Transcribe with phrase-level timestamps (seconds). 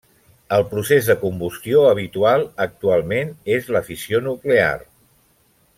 [0.55, 4.77] El procés de combustió habitual actualment és la fissió nuclear.